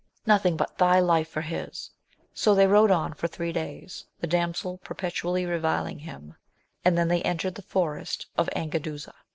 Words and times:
—^Nothing 0.27 0.57
but 0.57 0.79
thy 0.79 0.99
Hfe 0.99 1.27
for 1.27 1.41
his. 1.41 1.91
So 2.33 2.55
they 2.55 2.65
rode 2.65 2.89
on 2.89 3.13
for 3.13 3.27
three 3.27 3.53
days; 3.53 4.05
the 4.19 4.25
damsel 4.25 4.79
perpetually 4.79 5.45
reviling 5.45 5.99
him, 5.99 6.33
and 6.83 6.97
then 6.97 7.07
they 7.07 7.21
entered 7.21 7.53
the 7.53 7.61
forest 7.61 8.25
of 8.35 8.49
Angaduza. 8.55 9.13